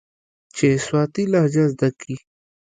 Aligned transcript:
چې 0.55 0.67
سواتي 0.85 1.23
لهجه 1.31 1.63
زده 1.73 1.89
کي. 2.01 2.15